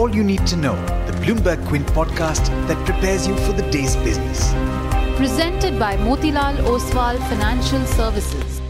[0.00, 3.96] all you need to know, the Bloomberg Quint podcast that prepares you for the day's
[3.96, 4.50] business.
[5.18, 8.62] Presented by Motilal Oswal Financial Services.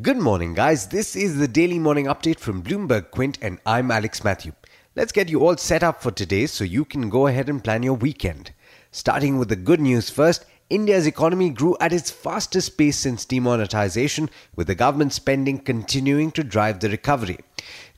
[0.00, 0.86] Good morning, guys.
[0.86, 4.52] This is the daily morning update from Bloomberg Quint, and I'm Alex Matthew.
[4.94, 7.82] Let's get you all set up for today so you can go ahead and plan
[7.82, 8.52] your weekend.
[8.92, 14.30] Starting with the good news first, India's economy grew at its fastest pace since demonetization,
[14.54, 17.38] with the government spending continuing to drive the recovery.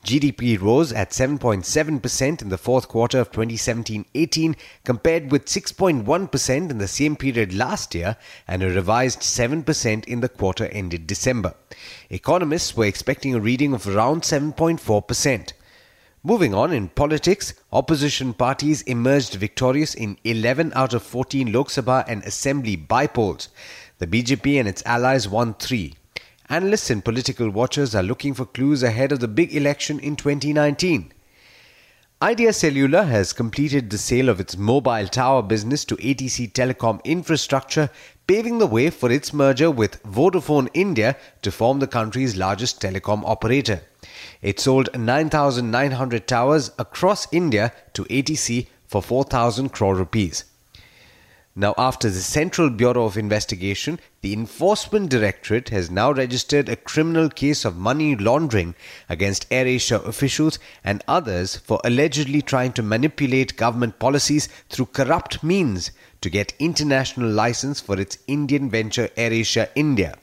[0.05, 6.77] GDP rose at 7.7% in the fourth quarter of 2017 18, compared with 6.1% in
[6.77, 8.15] the same period last year
[8.47, 11.55] and a revised 7% in the quarter ended December.
[12.11, 15.53] Economists were expecting a reading of around 7.4%.
[16.21, 22.05] Moving on in politics, opposition parties emerged victorious in 11 out of 14 Lok Sabha
[22.07, 23.47] and Assembly bypolls.
[23.97, 25.95] The BJP and its allies won three.
[26.49, 31.11] Analysts and political watchers are looking for clues ahead of the big election in 2019.
[32.21, 37.89] Idea Cellular has completed the sale of its mobile tower business to ATC Telecom Infrastructure,
[38.27, 43.23] paving the way for its merger with Vodafone India to form the country's largest telecom
[43.25, 43.81] operator.
[44.43, 50.43] It sold 9,900 towers across India to ATC for 4,000 crore rupees.
[51.57, 57.29] Now, after the Central Bureau of Investigation, the Enforcement Directorate has now registered a criminal
[57.29, 58.75] case of money laundering
[59.07, 65.91] against AirAsia officials and others for allegedly trying to manipulate government policies through corrupt means
[66.19, 70.17] to get international license for its Indian venture AirAsia India.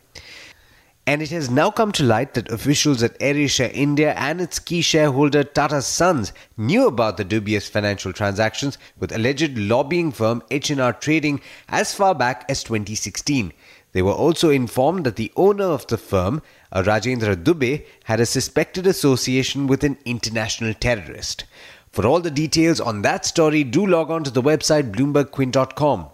[1.04, 4.82] And it has now come to light that officials at AirAsia India and its key
[4.82, 11.40] shareholder Tata Sons knew about the dubious financial transactions with alleged lobbying firm H&R Trading
[11.68, 13.52] as far back as 2016.
[13.92, 16.40] They were also informed that the owner of the firm,
[16.72, 21.44] Rajendra Dubey, had a suspected association with an international terrorist.
[21.90, 26.08] For all the details on that story, do log on to the website bloombergquint.com.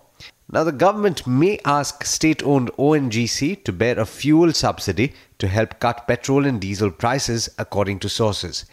[0.50, 5.78] Now, the government may ask state owned ONGC to bear a fuel subsidy to help
[5.78, 8.64] cut petrol and diesel prices, according to sources.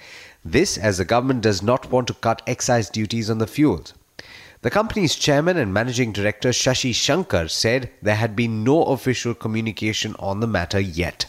[0.46, 3.94] This, as the government does not want to cut excise duties on the fuels.
[4.62, 10.16] The company's chairman and managing director Shashi Shankar said there had been no official communication
[10.18, 11.26] on the matter yet.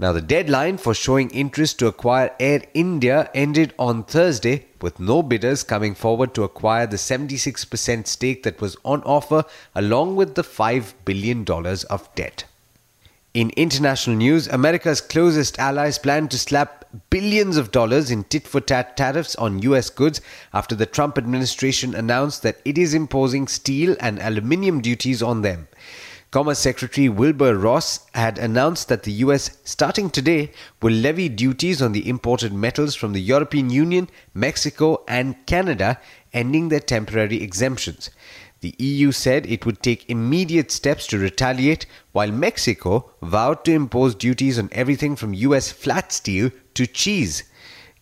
[0.00, 5.22] Now, the deadline for showing interest to acquire Air India ended on Thursday, with no
[5.22, 9.44] bidders coming forward to acquire the 76% stake that was on offer,
[9.74, 11.44] along with the $5 billion
[11.90, 12.44] of debt.
[13.34, 18.62] In international news, America's closest allies plan to slap billions of dollars in tit for
[18.62, 20.22] tat tariffs on US goods
[20.54, 25.68] after the Trump administration announced that it is imposing steel and aluminium duties on them.
[26.30, 31.90] Commerce Secretary Wilbur Ross had announced that the US, starting today, will levy duties on
[31.90, 35.98] the imported metals from the European Union, Mexico, and Canada,
[36.32, 38.10] ending their temporary exemptions.
[38.60, 44.14] The EU said it would take immediate steps to retaliate, while Mexico vowed to impose
[44.14, 47.42] duties on everything from US flat steel to cheese.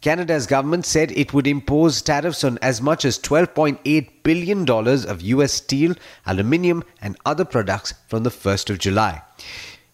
[0.01, 5.53] Canada's government said it would impose tariffs on as much as $12.8 billion of US
[5.53, 5.95] steel,
[6.25, 9.23] aluminium, and other products from the 1st of July.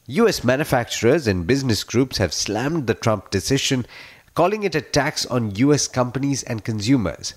[0.07, 3.87] US manufacturers and business groups have slammed the Trump decision,
[4.35, 7.33] calling it a tax on US companies and consumers.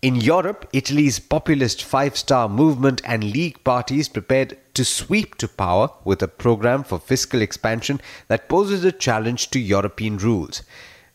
[0.00, 5.90] In Europe, Italy's populist five star movement and League parties prepared to sweep to power
[6.02, 10.62] with a program for fiscal expansion that poses a challenge to European rules.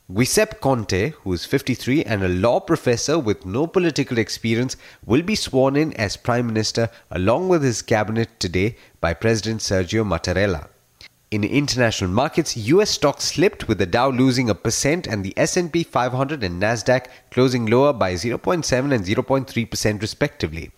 [0.09, 5.35] Giuseppe Conte, who is 53 and a law professor with no political experience, will be
[5.35, 10.69] sworn in as Prime Minister along with his cabinet today by President Sergio Mattarella.
[11.29, 15.83] In international markets, US stocks slipped with the Dow losing a percent and the S&P
[15.83, 20.71] 500 and Nasdaq closing lower by 0.7 and 0.3% respectively.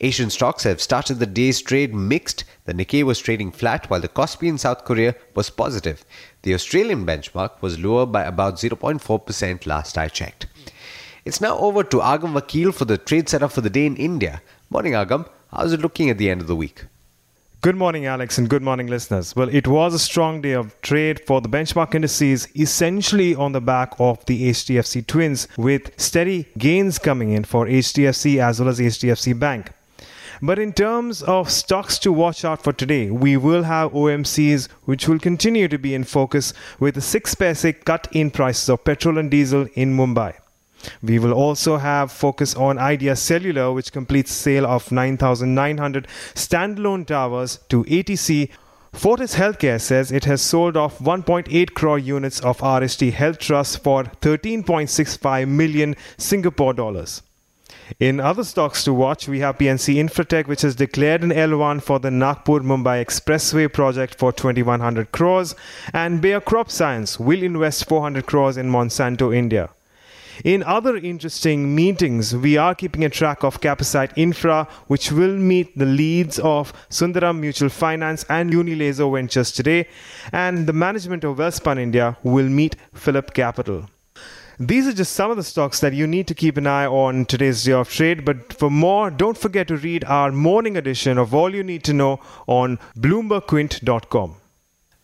[0.00, 2.44] Asian stocks have started the day's trade mixed.
[2.66, 6.04] The Nikkei was trading flat while the Kospi in South Korea was positive.
[6.42, 10.46] The Australian benchmark was lower by about 0.4% last I checked.
[11.24, 14.40] It's now over to Agam Vakil for the trade setup for the day in India.
[14.70, 15.28] Morning, Agam.
[15.50, 16.84] How's it looking at the end of the week?
[17.60, 19.34] Good morning, Alex, and good morning, listeners.
[19.34, 23.60] Well, it was a strong day of trade for the benchmark indices, essentially on the
[23.60, 28.78] back of the HDFC twins, with steady gains coming in for HDFC as well as
[28.78, 29.72] HDFC Bank.
[30.40, 35.08] But in terms of stocks to watch out for today, we will have OMCs which
[35.08, 39.18] will continue to be in focus with a 6 paise cut in prices of petrol
[39.18, 40.34] and diesel in Mumbai.
[41.02, 47.58] We will also have focus on Idea Cellular, which completes sale of 9,900 standalone towers
[47.68, 48.50] to ATC
[48.92, 54.04] Fortis Healthcare says it has sold off 1.8 crore units of RST Health Trust for
[54.04, 57.22] 13.65 million Singapore dollars.
[57.98, 61.98] In other stocks to watch, we have PNC Infratech, which has declared an L1 for
[61.98, 65.54] the Nagpur Mumbai Expressway project for 2100 crores,
[65.94, 69.70] and Bayer Crop Science will invest 400 crores in Monsanto India.
[70.44, 75.76] In other interesting meetings, we are keeping a track of Capacite Infra, which will meet
[75.76, 79.88] the leads of Sundaram Mutual Finance and Unilazer Ventures today,
[80.30, 83.88] and the management of Welspun India will meet Phillip Capital.
[84.60, 87.26] These are just some of the stocks that you need to keep an eye on
[87.26, 88.24] today's day of trade.
[88.24, 91.92] But for more, don't forget to read our morning edition of All You Need to
[91.92, 92.18] Know
[92.48, 94.34] on BloombergQuint.com.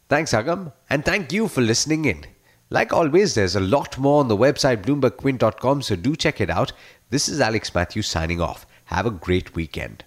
[0.08, 2.26] Thanks, Agam, and thank you for listening in.
[2.68, 6.72] Like always, there's a lot more on the website bloombergquint.com, so do check it out.
[7.10, 8.66] This is Alex Matthews signing off.
[8.86, 10.02] Have a great weekend.